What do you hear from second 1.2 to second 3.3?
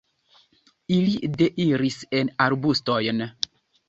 deiris en arbustojn.